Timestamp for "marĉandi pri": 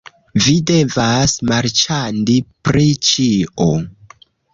1.49-2.87